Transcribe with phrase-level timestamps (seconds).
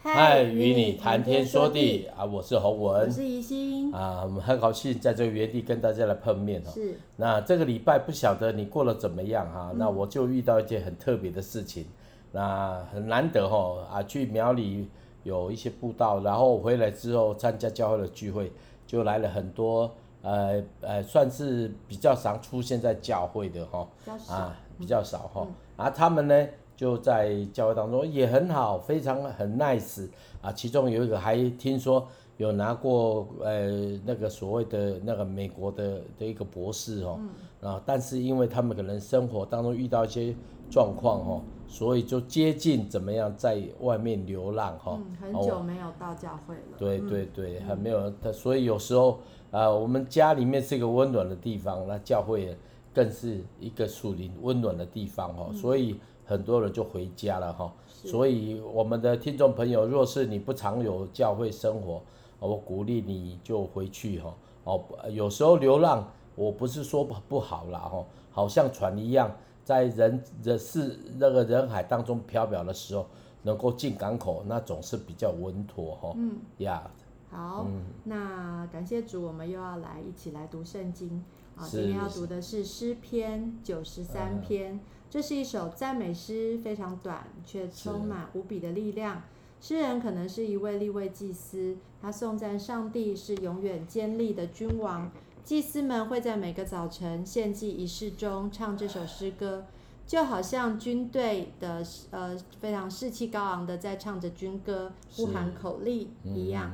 [0.00, 2.24] 嗨，与你谈天说地啊！
[2.24, 6.70] 我是洪文，我是怡心啊，我们很高兴在这个原地跟大家来碰面哦。
[6.72, 6.96] 是。
[7.16, 9.70] 那这个礼拜不晓得你过得怎么样哈？
[9.72, 11.84] 嗯、那我就遇到一件很特别的事情，
[12.30, 14.88] 那很难得哈啊，去苗里
[15.24, 18.52] 有一些布道，然后回来之后参加教会的聚会，
[18.86, 19.92] 就来了很多
[20.22, 23.88] 呃呃，算是比较常出现在教会的哈
[24.28, 26.46] 啊，比较少哈、嗯、啊，他们呢？
[26.78, 30.08] 就在教会当中也很好，非常很 nice
[30.40, 30.52] 啊。
[30.52, 37.18] 其中有一个还听说有拿过呃那个所谓的那个美国的的一个博士哦，
[37.62, 40.32] 嗯、啊，但是因为他们可能生活当中遇到一些
[40.70, 45.00] 状况哦，所以就接近怎么样在外面流浪哈。
[45.00, 46.78] 嗯，很久没有到教会了。
[46.78, 49.18] 对对对，还没有他，所以有时候
[49.50, 52.56] 啊，我们家里面是一个温暖的地方，那教会
[52.94, 55.98] 更是一个属灵温暖的地方哦，所以。
[56.28, 62.02] 很多人就回家了哈，所以我们的听众朋友，若是你不常有教会生活，
[62.38, 64.34] 我鼓励你就回去哈。
[64.64, 73.06] 哦，有时候流浪，我不是说不好啦哈，好像船一样，在人人是那个人海当中飘渺的时候，
[73.44, 76.12] 能够进港口，那总是比较稳妥哈。
[76.14, 76.90] 嗯呀，
[77.30, 77.66] 好，
[78.04, 81.24] 那感谢主，我们又要来一起来读圣经
[81.56, 81.66] 啊。
[81.66, 84.78] 今天要读的是诗篇九十三篇。
[85.10, 89.22] 这是一首赞美诗，非常短，却充满无比的力量。
[89.60, 95.10] 诗人可能是一位立位祭司，他颂赞上帝是永远坚立的君王。
[95.42, 99.64] 祭司们会在每个早晨献祭仪式中唱这首诗歌，
[100.06, 106.70] 就好像军队的呃非常士气高昂的在唱着军歌，呼喊口令一样。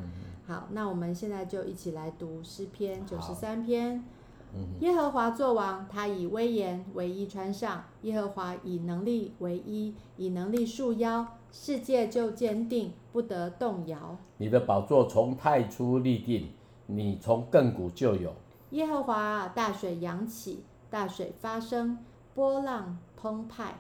[0.47, 4.05] 好，那我们现在就一起来读诗篇九十三篇。
[4.81, 14.17] 耶和华作王，他以威严为衣穿上；耶和华以能力为衣，以能力束腰，世界就坚定，不得动摇。
[14.37, 16.51] 你的宝座从太初立定，
[16.87, 18.33] 你从亘古就有。
[18.71, 21.99] 耶和华，大水扬起，大水发声，
[22.35, 23.75] 波浪澎湃。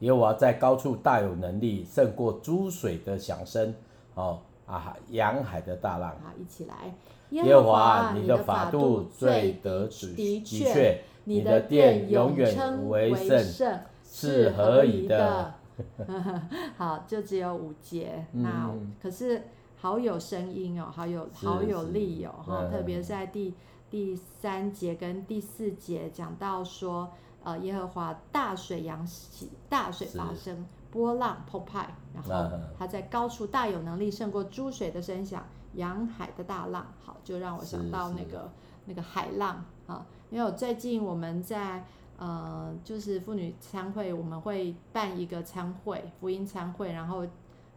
[0.00, 3.74] 耶和华在高处大有能力，胜过诸水的响声。
[4.14, 6.10] 哦啊，洋海的大浪。
[6.22, 6.94] 好，一起来。
[7.30, 15.54] 耶和华，你的法度最得旨，的确，你的殿永远为圣，是何以的？
[16.76, 19.42] 好，就只有五节，那可是
[19.76, 23.54] 好有声音哦，好有好有力哦，哈，特别是在第
[23.90, 27.10] 第三节跟第四节讲到说，
[27.44, 35.46] 呃，耶和华大水扬起，大水发声，波浪澎湃，然后他在高处大有能力，胜过诸水的声响。
[35.74, 38.50] 洋海的大浪，好，就让我想到那个
[38.86, 41.84] 那个海浪啊，因为我最近我们在
[42.16, 47.24] 呃，就是妇女参会，我们会办一个参会，福音参会，然后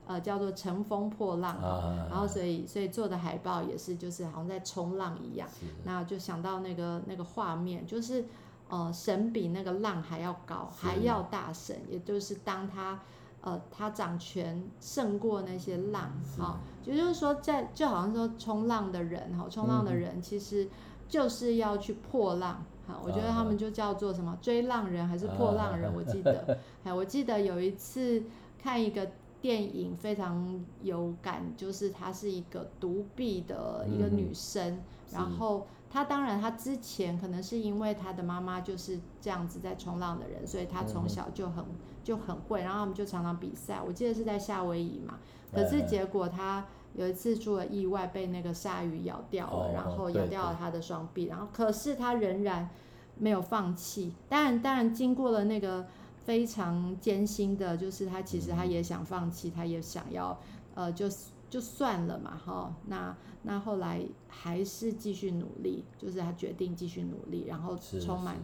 [0.08, 5.48] 呃叫做乘风破浪，啊、然后所以所以做的海报也是就是好像在冲浪一样，
[5.84, 8.26] 那就想到那个那个画面，就是
[8.70, 13.00] 呃神比那个浪还要高，还要大神，也就是当他。
[13.42, 20.68] 呃，他掌权胜过那些浪，好，也就是说，在就好像说冲浪的人，哈，冲浪的人其实
[21.08, 28.24] 就是要去破浪，哈，我觉得他们就叫做什么追浪人还是破浪人，我记得， 哎，我记得有一次
[28.62, 29.10] 看一个
[29.42, 34.80] 电影非常有感，就是她是一个独臂的一个女生，
[35.12, 35.66] 然后。
[35.94, 41.66] 她当然，她之前可能是因为她的妈妈就是这样子在冲浪的人，所以她从小就很
[42.04, 43.82] 就很会，然后他们就常常比赛。
[43.86, 45.20] 我记得是在夏威夷嘛，
[45.52, 52.70] 可是结果他有一次出了意外，被那个鲨鱼咬掉了，然后咬掉了他的双臂，然后可是他仍然
[53.18, 54.14] 没有放弃。
[54.28, 55.88] 当然，当然经过了那个
[56.26, 60.40] 非常艰辛的，就是他其实他也想放弃，他也想要
[60.76, 61.08] 呃，就。
[61.52, 68.38] 就算了嘛，哈，那那后来还是继续努力，就是他决定继续努力，然后充满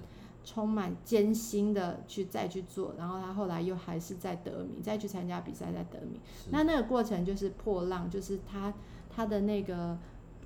[0.49, 6.21] 充满艰辛的去再去做，然后他后来又还是在得名，再去参加比赛再得名，
[6.51, 8.73] 那那个过程就是破浪，就是他
[9.09, 9.97] 他的那个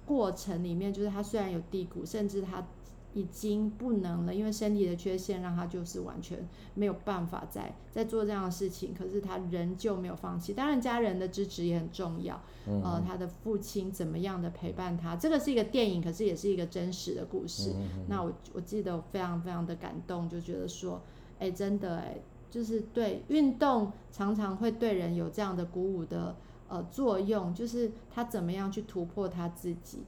[0.04, 2.66] 过程里面，就是他虽然有低谷，甚至他。
[3.14, 8.94] 已经不能了，因为身体的缺陷让他就是完全没有办法再再做这样的事情。
[8.94, 10.54] 可是他仍旧没有放弃。
[10.54, 12.42] 当然，家人的支持也很重要。
[12.68, 15.16] 嗯、呃，他的父亲怎么样的陪伴他？
[15.18, 17.74] 这个是一个电影，可是也是一个真实的故事。
[17.76, 21.02] 嗯、那我我记得我非常非常的感动，就觉得说，
[21.38, 22.18] 哎，真的哎，
[22.50, 26.34] 就是对运动常常会对人有这样的鼓舞的
[26.70, 30.04] 呃作用，就是他怎么样去突破他自己，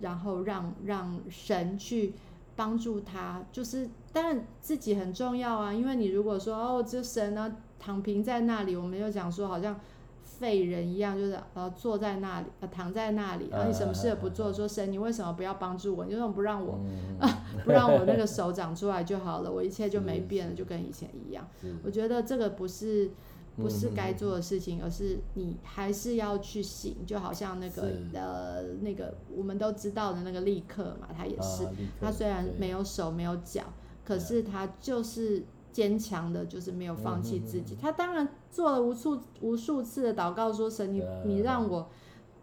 [0.00, 2.14] 然后让让神去。
[2.58, 5.72] 帮助他，就是当然自己很重要啊。
[5.72, 9.78] 因为你如果说哦，这神呢躺平在那里，我们又讲说好像
[10.24, 16.04] 废人一样，就是呃坐在那里，呃躺在那里，然后你什么事也不做，说神，你为什么不要帮助我？
[16.04, 19.52] 你为什么不让我、嗯啊、 不让我那个手长出来就好了？
[19.52, 21.46] 我一切就没变了，就跟以前一样。
[21.84, 23.12] 我觉得这个不是。
[23.60, 31.70] 不是该做的事情，而是你还是要去醒，就好像那个呃那个我们都知道的那个立刻嘛，他也是，啊、
[32.00, 33.64] 他虽然没有手没有脚，
[34.04, 37.76] 可是他就是坚强的，就是没有放弃自己。
[37.80, 41.88] 他当然做了无数无数次的祷告，说神你你让我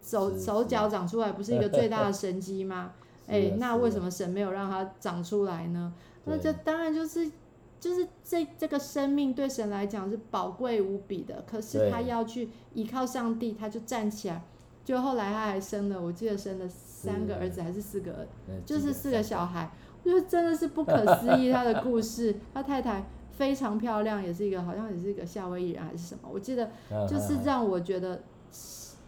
[0.01, 2.91] 手手脚长出来，不是一个最大的神迹吗？
[3.27, 5.93] 哎，那为什么神没有让他长出来呢？
[6.25, 7.31] 那这当然就是。
[7.79, 14.43] 就是这这个生命对神来讲是宝贵无比的，可是他要去依靠上帝，他就站起来。
[14.83, 18.27] 就后来他还生了，我记得生了三个儿子还是四个儿，
[18.67, 19.71] 就是四个小孩，
[20.03, 21.51] 我觉得真的是不可思议。
[21.51, 26.69] 他的故事， 他太太非常漂亮，也是一个好像也是一个夏威夷人还是什么，我记得
[27.09, 28.21] 就是让我觉得，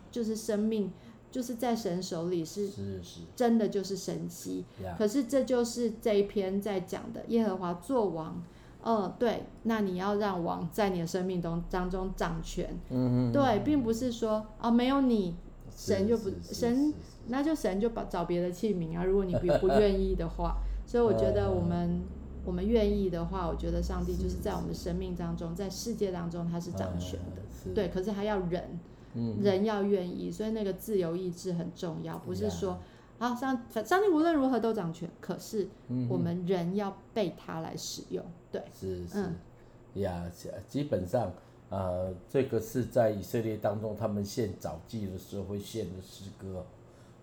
[0.09, 0.91] 就是生命
[1.29, 2.67] 就是在神手里是
[3.35, 4.65] 真的就是神奇。
[4.97, 8.41] 可是这就是这一篇在讲的耶和华作王。
[8.89, 15.35] 嗯，对，那你要让王在你的生命中当中掌权，嗯嗯，对，并不是说啊、哦，没有你，
[15.75, 16.93] 神就不神，
[17.27, 19.03] 那就神就把找别的器皿啊。
[19.03, 22.01] 如果你不不愿意的话，所以我觉得我们
[22.45, 28.79] 我们愿意的话，我觉得上帝就是在我们生命当中，在世界当中他是掌权的，对，可是还要人，
[29.43, 32.77] 人要愿意，所以那个自由意志很重要，不是说。
[33.19, 35.67] 好，上上帝无论如何都掌权，可是
[36.07, 39.19] 我们人要被他来使用，对，是是，
[39.95, 41.33] 呀、嗯，基本上，
[41.69, 46.63] 呃，这个是在以色列当中，他们献早祭的时候会献的诗歌，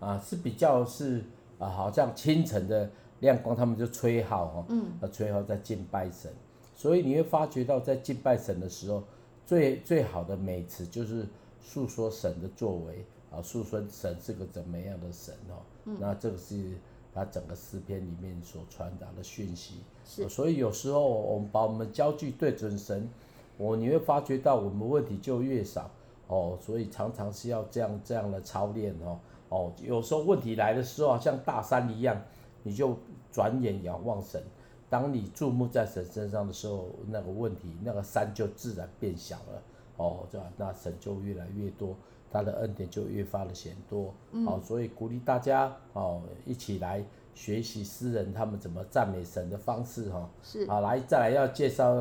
[0.01, 1.23] 啊，是比较是
[1.59, 2.89] 啊，好像清晨的
[3.21, 6.29] 亮光，他们就吹号哈，嗯，吹号在敬拜神，
[6.75, 9.01] 所以你会发觉到在敬拜神的时候，
[9.45, 11.25] 最最好的美词就是
[11.61, 13.05] 诉说神的作为。
[13.35, 15.59] 啊，诉说神是个怎么样的神哦？
[15.85, 16.77] 嗯、那这个是
[17.13, 19.81] 他整个诗篇里面所传达的讯息。
[20.05, 23.09] 是，所以有时候我们把我们焦距对准神，
[23.57, 25.89] 我你会发觉到我们问题就越少
[26.27, 26.57] 哦。
[26.61, 29.19] 所以常常是要这样这样的操练哦。
[29.49, 32.21] 哦，有时候问题来的时候，像大山一样，
[32.63, 32.97] 你就
[33.31, 34.41] 转眼仰望神。
[34.89, 39.61] 当你注目在神身上的时候，那个问题那个山就自然变小了
[39.97, 41.95] 哦，这样那神就越来越多。
[42.35, 44.13] 他的恩典就越发的显多，
[44.45, 47.01] 好、所以鼓励大家哦，一起来
[47.33, 50.29] 学习诗人他们怎么赞美神的方式哈。
[50.43, 51.95] 是，好，来再来要介绍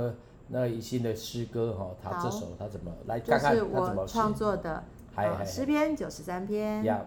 [0.48, 4.82] 那一新的诗歌哈，他这首他怎么来看看他怎么创作的，
[5.46, 6.84] 诗篇九十三篇。
[6.84, 7.02] Yeah.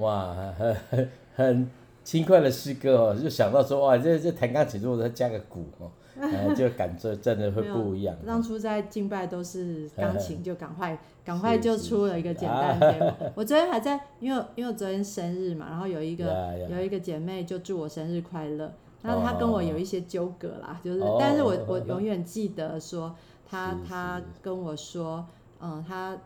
[0.00, 1.70] 哇，很很很
[2.02, 5.90] 轻快的诗歌哦，就想到说哇，这这弹钢琴如果再加个鼓哦，
[6.20, 8.16] 呃，就感觉真的会不一样。
[8.26, 13.12] 当初在敬拜都是钢琴，就赶快赶快就出了一个简单的 demo。
[13.36, 23.14] 我昨天还在，因为因为我昨天生日嘛，然后有一个有一个姐妹就祝我生日快乐，那她跟我有一些纠葛啦，就是，但是我我永远记得说
[23.48, 25.24] 她她跟我说，
[25.60, 26.16] 嗯，他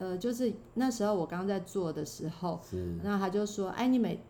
[0.00, 2.58] 呃就是那时候我刚在做的时候，
[3.04, 4.20] 那他就说，哎，你每，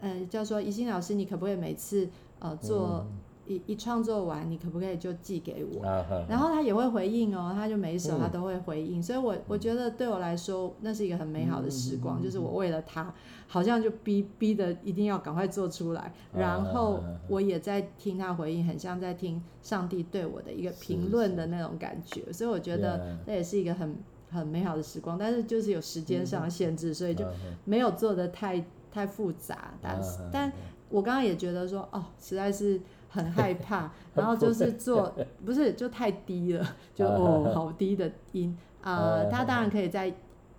[0.00, 2.08] 嗯，叫说怡心老师，你可不可以每次
[2.40, 3.06] 呃做。
[3.50, 5.82] 一一创作完，你可不可以就寄给我？
[5.82, 13.10] 啊、然后他也会回应哦，他就每一首他都会回应，嗯、所以我我觉得对我来说，那是一个很美好的时光，嗯、就是我为了他，
[13.46, 23.96] 好像就逼逼的一定要赶快做出来，然后我也在听他回应，很像在听上帝对我的一个评论的那种感觉，所以我觉得那也是一个很
[24.30, 27.24] 很美好的时光，但是就是有时间上的限制，所以就
[27.64, 30.52] 没有做的太太复杂，但是但
[30.88, 32.80] 我刚刚也觉得说，哦，实在是。
[33.10, 35.10] 很害 怕，然后就是做，
[35.42, 40.14] 不是就太低了，就哦好低的音啊、呃，他当然可以再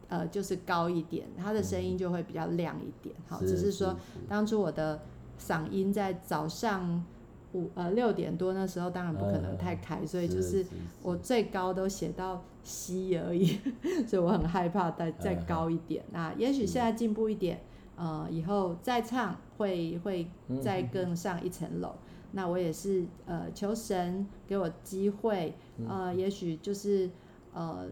[0.07, 3.15] 呃就是高一点，他的声音就会比较亮一点。
[3.27, 3.95] 好，只是说
[4.27, 4.99] 当初我的
[5.39, 7.05] 嗓音在早上
[7.53, 10.65] 五呃六点多那时候，当然不可能太开，所以就是
[11.01, 13.59] 我最高都写到 C 而已，
[14.07, 16.03] 所以我很害怕再再高一点。
[16.11, 17.61] 那也许现在进步一点，
[17.95, 20.27] 呃，以后再唱会会
[20.61, 21.95] 再更上一层楼。
[22.31, 25.55] 那我也是呃，求神给我机会，
[25.87, 27.09] 呃，也许就是
[27.51, 27.87] 呃，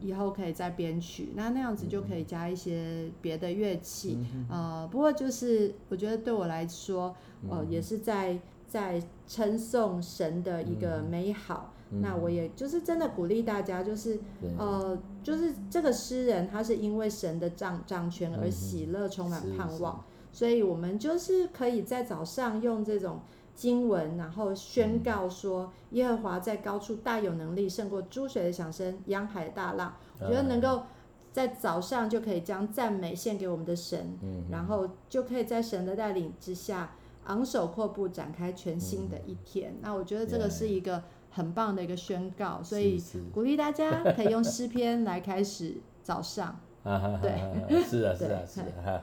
[0.00, 4.16] 以后可以再编曲，那那样子就可以加一些别的乐器，
[4.48, 7.12] 呃，不过就是我觉得对我来说，
[7.50, 8.38] 呃，也是在
[8.70, 11.74] 在称颂神的一个美好。
[12.00, 14.18] 那我也就是真的鼓励大家，就是
[14.56, 23.20] 呃，就是这个诗人他是因为神的掌掌权而喜乐，充满盼望，所以我们就是可以在早上用这种。
[23.52, 29.94] 经文，然后宣告说，耶和华在高处大有能力，胜过诸水的响声，洋海的大浪。
[30.18, 30.84] 我觉得能够
[31.30, 34.16] 在早上就可以将赞美献给我们的神，
[34.50, 36.92] 然后就可以在神的带领之下
[37.30, 39.74] 昂首阔步展开全新的一天。
[39.80, 46.60] 那我觉得这个是一个很棒的一个宣告，所以鼓励大家可以用诗篇来开始早上。
[46.84, 49.02] 对，是啊，是啊，是啊，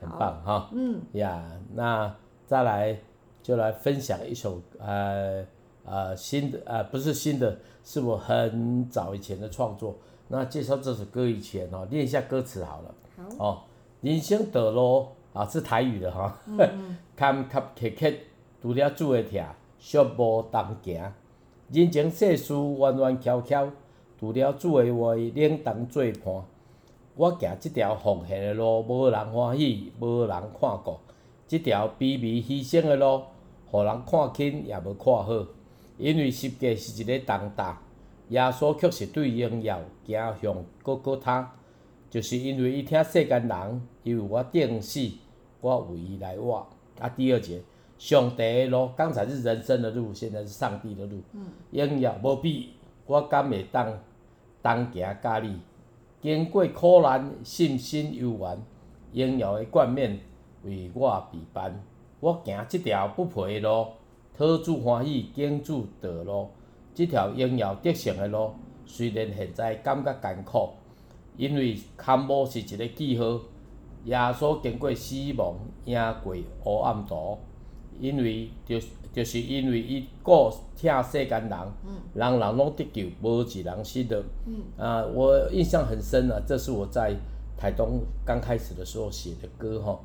[0.00, 0.70] 很棒哈。
[0.72, 2.14] 嗯呀，那
[2.46, 2.98] 再来。
[3.40, 5.42] 就来分享一首呃
[5.82, 9.96] 呃新的呃不是新的，是我很早以前的创作。
[10.26, 12.94] 那介绍这首歌以前哦，念一下歌词好了。
[13.16, 13.46] 好。
[13.46, 13.62] 哦，
[14.02, 15.06] 人生道路
[15.38, 16.36] 啊是台语的哈。
[17.14, 18.12] 坎坎坷坷，
[18.60, 19.40] 除了主的疼，
[19.80, 21.00] 寂无当行。
[21.70, 23.70] 人情世事弯弯翘翘，
[24.18, 26.44] 除了主的话，冷当做伴。
[27.14, 30.98] 我行即条奉献的路，无人欢喜，无人看顾。
[31.46, 33.22] 即条卑微牺牲的路。
[33.70, 35.46] 互人看轻也无看好，
[35.98, 37.76] 因为实际是一个重担，
[38.30, 41.54] 耶稣却是对荣耀行向各各他，
[42.10, 45.00] 就是因为伊听世间人，伊为我定死，
[45.60, 46.66] 我为伊来我。
[46.98, 47.62] 啊，第二节，
[47.96, 51.20] 上帝的路，刚才是人生的路，现在是上帝的路。
[51.70, 52.70] 荣耀无比，
[53.06, 53.96] 我敢会当
[54.60, 55.60] 当行甲你，
[56.20, 60.18] 经过苦难，信心悠悬，荣耀的冠冕
[60.64, 61.80] 为我陪伴。
[62.20, 63.86] 我行即条不赔的路，
[64.36, 66.48] 讨主欢喜，敬主道路。
[66.92, 68.50] 即条荣耀得胜的路，
[68.84, 70.70] 虽然现在感觉艰苦，
[71.36, 73.40] 因为坎坷是一个记号。
[74.08, 77.38] 耶稣经过死亡，赢过黑暗图，
[78.00, 78.80] 因为就
[79.12, 81.58] 就是因为伊顾疼世间人，
[82.14, 84.22] 人人拢得救，无一人失落。
[84.76, 87.14] 啊，我印象很深啊，这是我在
[87.56, 90.00] 台东刚开始的时候写的歌吼。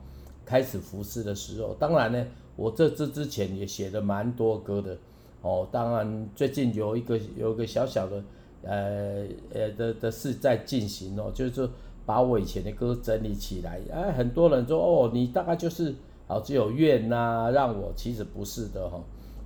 [0.45, 2.21] 开始服侍的时候，当然呢，
[2.57, 4.97] 我这这之前也写了蛮多歌的，
[5.41, 8.21] 哦，当然最近有一个有一个小小的，
[8.63, 11.69] 呃呃的的事在进行哦，就是说
[12.05, 15.95] 把我以前的歌整理起来，哎，很多人说哦，你大概就是
[16.27, 19.03] 好只有怨呐、让我其实不是的哈、哦，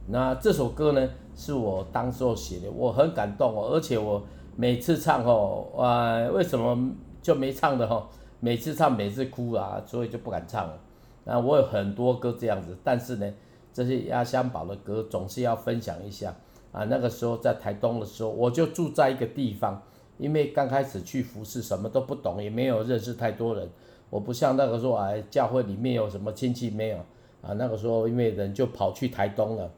[0.08, 4.24] 那这首歌呢是我当时候写的，我很感动哦，而且我
[4.56, 8.08] 每次唱哦，啊、为什么就没唱的哈、哦？
[8.40, 10.80] 每次唱每次哭啊，所以就不敢唱了。
[11.24, 13.34] 那我有很多歌这样子，但是呢，
[13.74, 16.34] 这些压箱宝的歌总是要分享一下
[16.72, 16.84] 啊。
[16.86, 19.82] 那个时候在台东的时候，我就住在一个地方，
[20.18, 23.68] 因为刚开始去服侍，什么都不懂，也没有认识太多人。
[24.10, 26.98] 我不像那个时候啊，教会里面有什么亲戚没有
[27.42, 27.54] 啊？
[27.58, 29.72] 那个时候因为人就跑去台东了，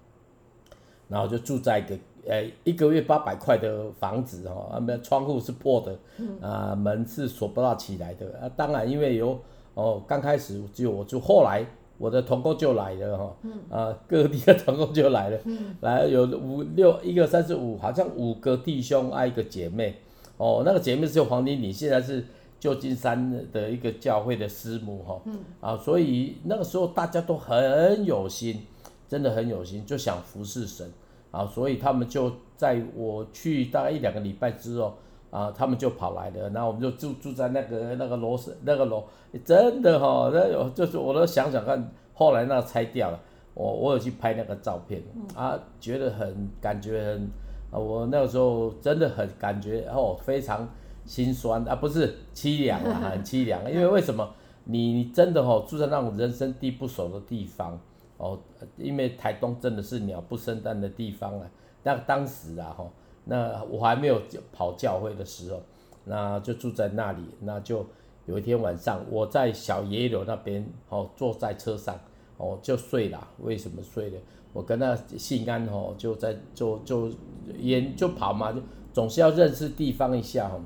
[1.07, 5.97] 然后就住在一个呃一个月八百块的房子哈，啊，窗户是破的，
[6.41, 8.49] 啊，门是锁不到起来的啊。
[8.55, 9.39] 当然因为有。
[9.75, 11.65] 哦，刚开始只有我住，后来
[11.97, 13.37] 我的同工就来了哈，
[13.69, 15.39] 啊，各地的同工就来了，
[15.79, 19.95] 来有五六一个三四五，好像五个弟兄啊一个姐妹，
[20.39, 22.25] 哦，那个姐妹是黄丽丽，现在是
[22.59, 25.21] 旧金山的一个教会的师母哈，
[25.61, 28.65] 啊，所以那个时候大家都很有心，
[29.07, 30.91] 真的很有心，就想服侍神。
[31.31, 34.95] 啊，所以他们就在我去大概一两个礼拜之后
[35.29, 39.03] 啊，他们就跑来了，然后我们就住住在那个那个楼是那个楼，
[39.45, 43.19] 真的哈、哦，那有就是我都想想看，后来那个拆掉了，
[43.53, 45.03] 我我有去拍那个照片
[45.35, 47.29] 啊，觉得很感觉很
[47.71, 50.67] 啊，我那个时候真的很感觉哦，非常
[51.05, 54.27] 心酸啊，不是凄凉啊， 很凄凉，因为为什么？
[54.65, 57.79] 你你真的哦住在那种人生地不熟的地方
[58.17, 58.37] 哦，
[58.77, 61.49] 因为台东真的是鸟不生蛋的地方啊。
[61.81, 62.91] 那当时啊吼，
[63.25, 64.21] 那我还没有
[64.51, 65.59] 跑教会的时候，
[66.05, 67.23] 那就住在那里。
[67.39, 67.83] 那就
[68.27, 71.97] 有一天晚上，我在小野柳那边哦，坐在车上
[72.39, 73.27] 哦就睡了。
[73.37, 74.19] 为什么睡了？
[74.51, 77.11] 我跟那信安哦就在就就
[77.59, 78.59] 沿就跑嘛，就
[78.91, 80.59] 总是要认识地方一下哈。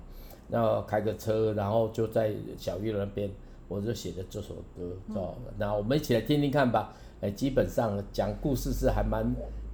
[0.50, 3.30] 然后开个车，然后就在小野柳那边。
[3.70, 5.38] 我就写的这首歌，知道吧？
[5.58, 6.94] 那我们一起来听听看吧。
[7.22, 9.26] 哎，基本上讲故事是还蛮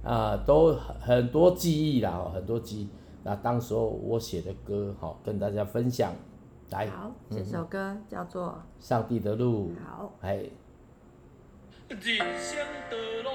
[0.02, 2.88] 啊，都很多记忆啦，很多记忆。
[3.24, 6.14] 那当时候我写的歌，好跟大家分享。
[6.70, 8.46] 来，好，这首歌叫做
[8.88, 9.72] 《上帝的路》。
[9.84, 10.44] 好，哎。
[11.90, 12.56] 人生
[12.88, 13.28] 道路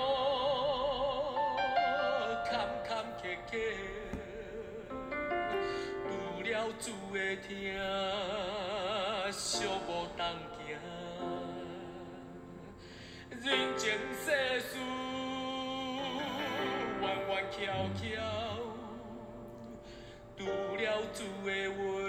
[2.45, 2.53] 坎
[2.87, 3.21] 坎坷
[3.51, 3.53] 坷，
[6.07, 6.09] 除
[6.41, 7.51] 了自的疼，
[9.29, 9.35] 寂
[9.85, 10.23] 寞当
[10.55, 10.57] 行。
[13.29, 13.45] 人
[13.77, 13.83] 情
[14.23, 14.25] 世
[14.61, 14.71] 事
[17.01, 17.59] 弯弯翘
[17.99, 18.03] 翘，
[20.37, 20.41] 除
[20.77, 20.81] 了
[21.11, 22.04] 自的话。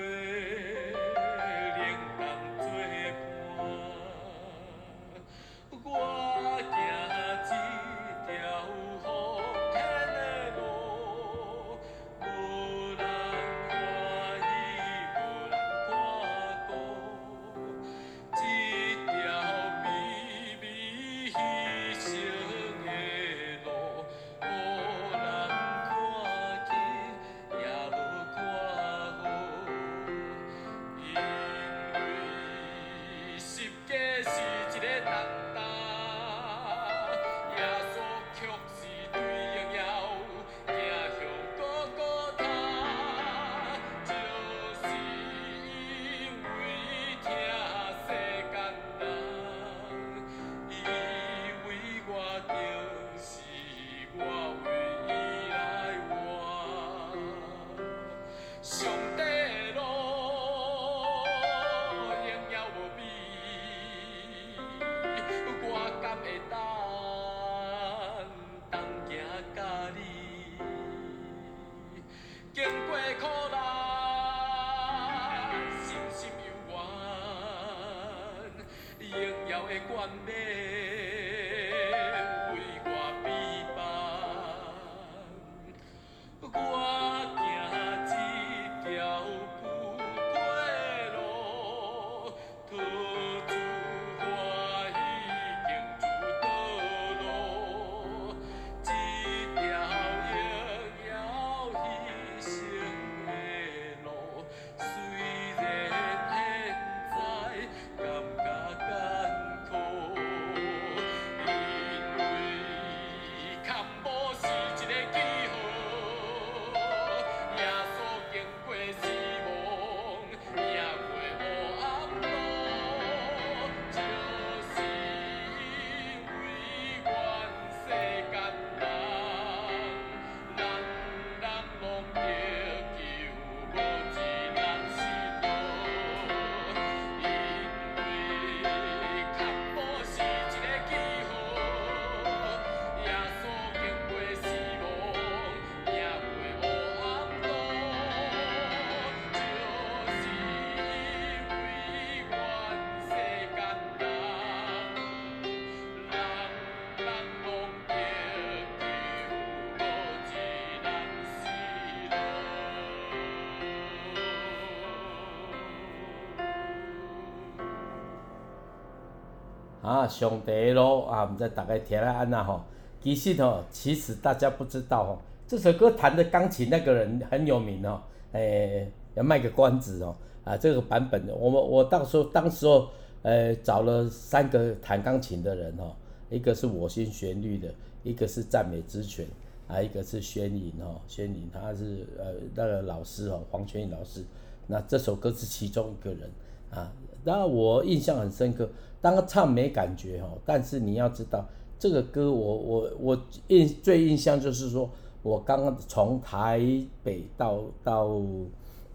[170.06, 172.60] 啊，上帝的路啊，我们再打开听来安娜吼。
[173.02, 178.00] 其实吼，其实大家不知道吼，这首歌弹的钢琴那个人很有名哦。
[178.32, 180.14] 诶、欸，要卖个关子哦。
[180.44, 182.88] 啊，这个版本，我们我到时候当时候，
[183.22, 185.92] 呃、欸，找了三个弹钢琴的人哦，
[186.30, 187.68] 一个是我心旋律的，
[188.04, 189.26] 一个是赞美之泉，
[189.66, 194.24] 还有一个是宣颖哦，宣颖他是呃那个老师哦，黄宣颖老师。
[194.68, 196.30] 那这首歌是其中一个人
[196.70, 196.92] 啊，
[197.26, 198.70] 那我印象很深刻。
[199.00, 201.44] 当他唱没感觉哦，但是你要知道，
[201.78, 204.88] 这个歌我我我印最印象就是说，
[205.22, 206.60] 我刚刚从台
[207.02, 208.20] 北到到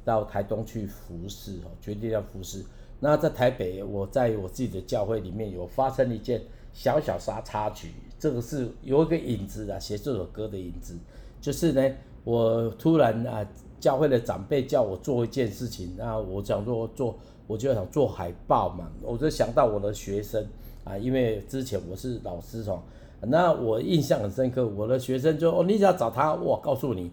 [0.03, 2.63] 到台东去服侍哦，决定要服侍。
[2.99, 6.41] 那在台北，我在我自己的教会里面有发生一件
[6.73, 10.97] 小小插插曲，这个是有一个影子啊，写这首歌的影子，
[11.41, 13.45] 就是呢，我突然啊，
[13.79, 17.17] 教会的长辈叫我做一件事情，那我想说做，
[17.51, 20.47] 我就想做海报嘛，我就想到我的学生
[20.85, 22.81] 啊，因为之前我是老师哦，
[23.23, 27.11] 那我印象很深刻，我的学生就哦，你只要找他，我告诉你，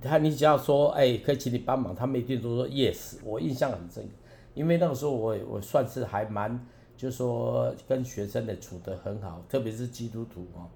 [0.00, 4.10] 他你只要说，哎，可以请你帮忙，他们一定都说 yes，我印象很深刻。
[4.54, 6.64] 因为那个时候我我算是还蛮，
[6.96, 10.70] 就是说跟学生的处得很好，特别是基督徒哦。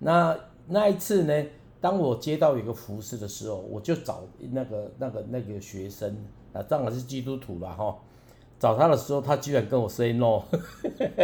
[0.00, 1.44] 那那一次呢，
[1.80, 6.16] 当我接到一个服事的时候，我就找那个那个那个学生
[6.52, 7.96] 啊，当然是基督徒了哈。
[8.64, 10.40] 找他的时候，他居然跟我 say no。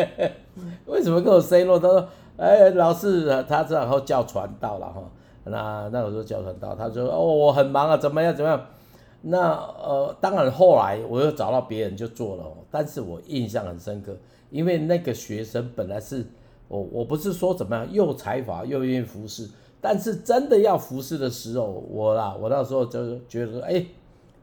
[0.84, 1.78] 为什么跟我 say no？
[1.78, 5.02] 他说：“哎，老师，他这然后叫传道了哈。
[5.44, 8.66] 那那个时候叫传道，他说：哦，我很忙啊，怎么样怎么样。”
[9.22, 14.14] 那呃，当然后来我又找到别人就做了，但是我印象很深刻，
[14.50, 16.26] 因为那个学生本来是
[16.68, 19.48] 我，我不是说怎么样，又才华又愿意服侍，
[19.80, 23.82] 但是真的要服侍的时候，我啦，我那时候就觉得，哎，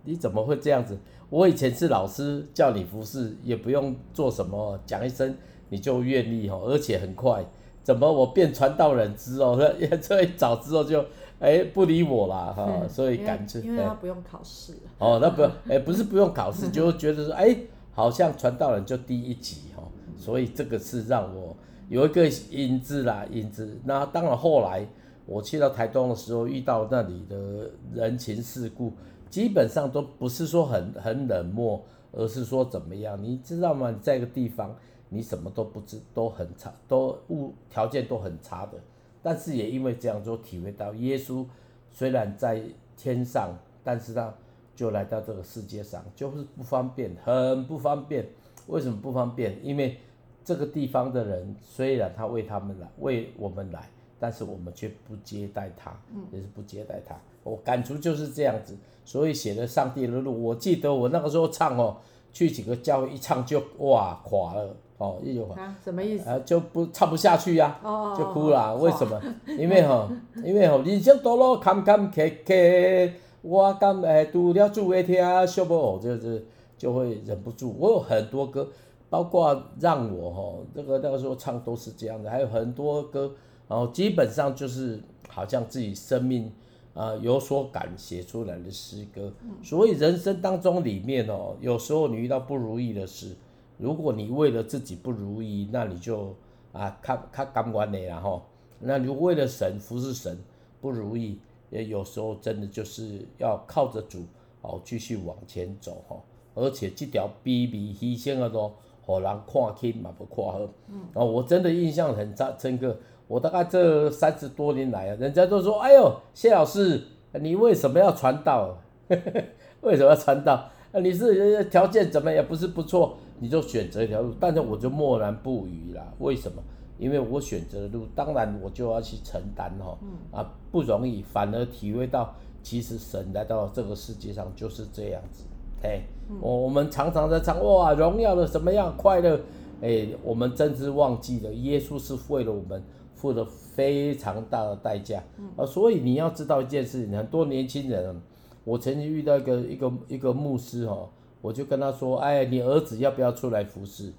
[0.04, 0.98] 你怎么会这样子？
[1.30, 5.36] 我以前是老师，叫你服侍也不用做什么，讲一声
[5.70, 7.46] 你就愿意哦，而且很快，
[7.84, 9.58] 怎么我变传道人之后，
[10.02, 11.04] 这一早之后就。
[11.40, 14.74] 哎，不理我啦，哈，所以感觉因为他不用考试。
[14.98, 17.56] 哦，那不，哎，不是不用考试， 就觉得说，哎，
[17.94, 19.84] 好像传道人就第一级哈，
[20.18, 21.56] 所以这个是让我
[21.90, 23.80] 有一个影子啦，影子。
[23.84, 24.84] 那当然后来
[25.28, 28.92] 我去到台东的时候，遇到那里的人情世故，
[29.30, 33.22] 基本上都不是说很很冷漠，而是说怎么样？
[33.22, 33.94] 你知道吗？
[34.02, 34.76] 在一个地方，
[35.10, 38.74] 你什么都不知，都很差，都物条件都很差的。
[39.22, 41.46] 但是也因为这样，就体会到耶稣
[41.92, 42.62] 虽然在
[42.96, 43.50] 天上，
[43.84, 44.34] 但是他
[44.76, 48.26] 就来到这个世界上，就是不方便，很不方便。
[48.68, 49.58] 为什么不方便？
[49.66, 49.98] 因为
[50.44, 55.92] 这个地方的人虽然他为他们来，为我们来，但是我们却不接待他，
[56.32, 57.16] 也是不接待他。
[57.44, 58.76] 我感触就是这样子，
[59.06, 60.44] 所以写了上帝的路。
[60.44, 61.98] 我记得我那个时候唱哦，
[62.34, 64.76] 去几个教会一唱就哇垮了。
[64.98, 66.28] 哦，一句话啊，什么意思？
[66.28, 68.76] 啊，就不唱不下去呀，哦，就哭了。
[68.78, 69.22] 为什么？
[69.46, 70.10] 因为哈，
[70.44, 73.12] 因为哈，人生道路坎坎坷坷，
[73.44, 76.44] 我甘诶，拄了主的疼，惜无就是
[76.80, 77.76] 就会忍不住。
[77.78, 78.68] 我有很多歌，
[79.08, 83.32] 包括让我哈，那个那个时候唱都是这样的，还有很多歌，
[83.68, 86.52] 然后基本上就是好像自己生命
[86.94, 89.32] 啊有所感写出来的诗歌。
[89.62, 93.36] 所以人生当中里面哦，有时候你遇到不如意的事。
[93.78, 96.34] 如果你为了自己不如意，那你就
[96.74, 98.42] 啊，看看甘愿的啦吼。
[98.80, 100.38] 那你为了神服侍神
[100.82, 104.24] 不如意，也有时候真的就是要靠着主
[104.62, 106.24] 哦，继续往前走吼。
[106.56, 108.74] 而且这条卑微牺牲的都，
[109.06, 110.60] 好人看轻嘛不看好。
[110.88, 111.02] 嗯。
[111.14, 112.98] 哦，我真的印象很深刻。
[113.28, 117.02] 我大概这三十多年来啊，人家都说：“哎呦，谢老师，
[117.34, 118.78] 你为什么要传道？
[119.82, 120.70] 为什么要传道？
[120.94, 126.04] 你是条件怎么也不是不错。”你就选择一条路，但是我就默然不语啦。
[126.18, 126.60] 为什么？
[126.98, 129.96] 因为我选择的路，当然我就要去承担哈。
[130.32, 135.44] 啊，不容易，反而体会到，其实神来到这个世界上就是这样子。
[135.84, 136.02] 哎，
[136.42, 139.40] 我我们常常在唱哇，荣耀的什么样快乐？
[139.84, 142.82] 哎，我们真是忘记了，耶稣是为了我们
[143.18, 145.22] 付了非常大的代价。
[145.58, 148.22] 啊，所以你要知道一件事情，很多年轻人，
[148.64, 151.10] 我曾经遇到一个一个一个牧师哦。
[151.42, 154.14] 我就跟他说：“哎，你儿子要不要出来服侍？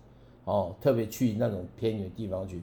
[0.45, 2.63] 哦，特别去那种偏远地方去。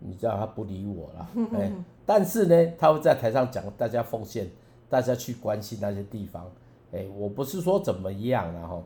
[0.00, 1.28] 你知道他不理我了，
[1.60, 1.70] 哎，
[2.06, 4.48] 但是呢，他会在台上讲大家奉献，
[4.88, 6.50] 大家去关心那些地方。
[6.92, 8.82] 哎，我不是说怎么样啊，哈，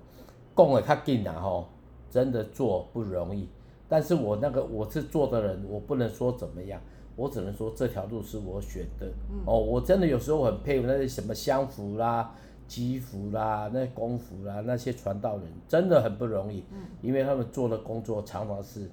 [0.57, 1.65] 讲的较紧啊，哈，
[2.11, 3.47] 真的做不容易。
[3.91, 6.81] 但是我那个我是做的人，我不能说怎么样，
[7.15, 9.07] 我只能说这条路是我选的。
[9.45, 12.33] 哦，我真的有时候很佩服那些什么相符啦。”
[12.71, 16.63] 基福啦，那功夫啦，那些传道人真的很不容易，
[17.03, 18.89] 因为他们做的工作常常是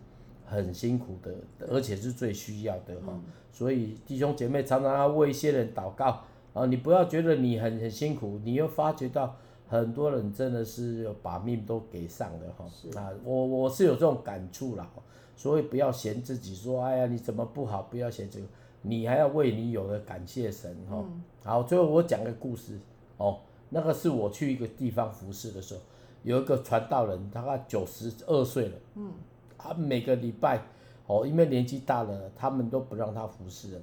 [0.48, 1.32] 很辛苦的，
[1.70, 3.14] 而且是最需要的哈。
[3.52, 6.24] 所以弟兄姐妹常常要为一些人祷告
[6.56, 12.66] 啊，你不要觉得你很很辛苦，你又发觉到很多人真的是把命都给上了哈。
[13.00, 14.90] 啊，我我是有这种感触啦，
[15.36, 18.46] 所以不要嫌自己说，哎呀你怎么不好，不要嫌这个，
[18.82, 21.04] 你还要为你有的感谢神哈。
[21.44, 22.80] 好，最后我讲个故事。
[23.18, 23.40] 哦。
[23.70, 25.82] 那个是我去一个地方服侍的时候，
[26.24, 29.12] 有一个传道人，大概九十二岁了，嗯，
[29.58, 30.62] 他每个礼拜
[31.06, 33.82] 哦，因为年纪大了，他们都不让他服侍了，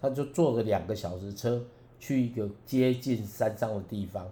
[0.00, 1.62] 他就坐个两个小时车
[1.98, 4.26] 去一个接近山上的地方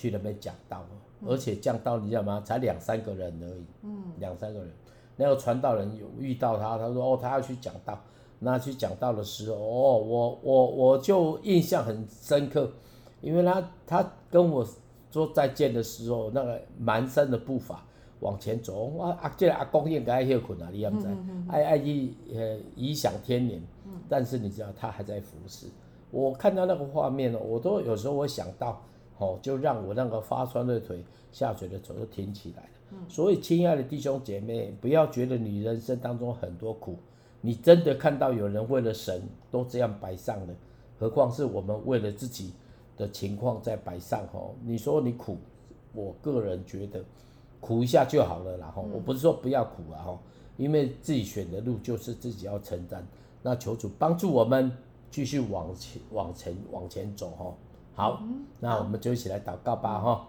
[0.00, 0.82] 去那边讲道，
[1.26, 2.40] 而且讲道你知道吗？
[2.42, 4.72] 才两三个人而已，嗯，两三个人。
[5.16, 8.00] 那个传道人有遇到他，他说哦，他要去讲道。
[8.38, 12.72] 那去讲道的时候，哦，我我我就印象很深刻，
[13.20, 14.66] 因为他他跟我
[15.10, 17.84] 说再见的时候，那个蹒跚的步伐
[18.20, 21.06] 往前走，我啊这个阿公应该休困啊，你也不知，
[21.50, 23.62] 爱爱去呃颐享天年，
[24.08, 25.66] 但是你知道他还在服侍。
[26.10, 28.82] 我看到那个画面呢，我都有时候会想到，
[29.20, 32.68] 哦，就让我那个发酸的腿下垂的手就挺起来了。
[33.08, 36.96] 所以，亲爱的弟兄姐妹，不要觉得你人生当中很多苦，
[37.40, 40.54] 你真的看到有人为了神都这样摆上了，
[40.98, 42.52] 何况是我们为了自己
[42.96, 44.50] 的情况在摆上哦。
[44.64, 45.36] 你说你苦，
[45.92, 47.04] 我个人觉得
[47.60, 48.82] 苦一下就好了啦吼。
[48.92, 50.18] 我不是说不要苦啊吼，
[50.56, 53.06] 因为自己选的路就是自己要承担。
[53.42, 54.72] 那求主帮助我们
[55.10, 57.56] 继续往前、往前、往前走吼。
[57.94, 58.22] 好，
[58.60, 60.28] 那我们就一起来祷告吧哈。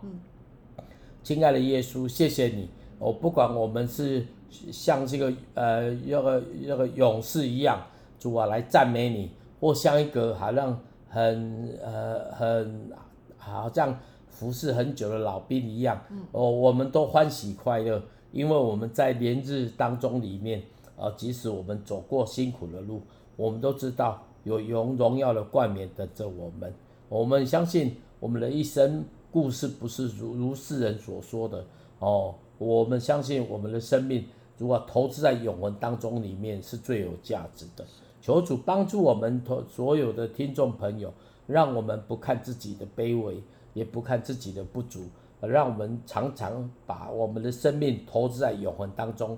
[1.23, 2.69] 亲爱的耶稣，谢谢你。
[2.99, 7.81] 我不管我们是像这个呃那个那个勇士一样，
[8.19, 12.91] 主啊来赞美你，或像一个好像很呃很
[13.37, 13.97] 好像
[14.29, 15.99] 服侍很久的老兵一样，
[16.31, 20.61] 哦，我们都欢喜快乐，因为我们在连日当中里面，
[20.95, 23.01] 呃，即使我们走过辛苦的路，
[23.35, 26.73] 我们都知道有荣荣耀的冠冕等着我们。
[27.11, 29.03] 我们相信我们的一生。
[29.33, 31.65] 故事不是如如世人所说的
[31.99, 34.25] 哦，我们相信我们的生命
[34.57, 37.85] 如果投资在永恒当中里面是最有价值的。
[38.21, 41.13] 求主帮助我们所有的听众朋友，
[41.47, 43.41] 让我们不看自己的卑微，
[43.73, 45.05] 也不看自己的不足，
[45.39, 49.37] 让我们常常把我们的生命投资在永恒当中。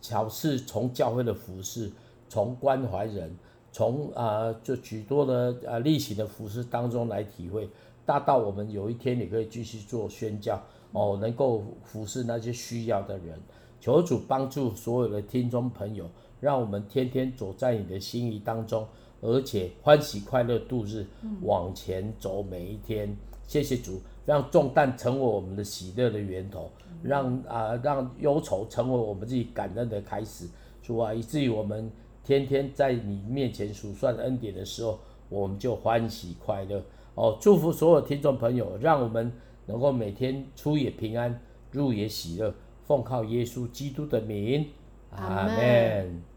[0.00, 1.92] 巧是从教会的服事，
[2.30, 3.36] 从关怀人，
[3.74, 7.68] 从啊就许多的啊例行的服饰当中来体会。
[8.06, 13.36] 大到我们有一天你可以继续做宣教哦，能够服侍那些需要的人。
[13.80, 16.08] 求主帮助所有的听众朋友，
[16.38, 18.86] 让我们天天走在你的心意当中，
[19.20, 21.04] 而且欢喜快乐度日，
[21.42, 23.16] 往前走每一天。
[23.46, 26.70] 谢谢主，让重担成为我们的喜乐的源头，
[27.02, 30.46] 让啊、呃、让忧愁成为我们自己感恩的开始。
[30.82, 31.90] 主啊，以至于我们
[32.24, 36.82] 天天在你面前数算恩典的时候，我们就欢喜快乐。
[37.14, 39.30] 哦，祝福所有听众朋友，让我们
[39.66, 42.52] 能够每天出也平安，入也喜乐，
[42.84, 44.66] 奉靠耶稣基督的名，
[45.10, 46.33] 阿门。